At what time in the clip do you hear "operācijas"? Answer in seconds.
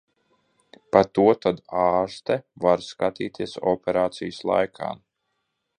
3.75-4.45